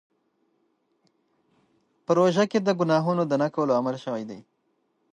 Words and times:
په 2.05 2.11
روژه 2.17 2.43
کې 2.51 2.59
د 2.61 2.69
ګناهونو 2.79 3.23
د 3.27 3.33
نه 3.41 3.47
کولو 3.55 3.73
امر 3.79 3.95
شوی 4.03 4.23
دی. 4.29 4.39